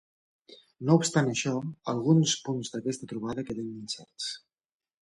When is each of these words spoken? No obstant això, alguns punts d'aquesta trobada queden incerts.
No 0.87 0.95
obstant 0.99 1.29
això, 1.33 1.53
alguns 1.95 2.35
punts 2.49 2.75
d'aquesta 2.75 3.13
trobada 3.13 3.49
queden 3.53 3.73
incerts. 3.79 4.35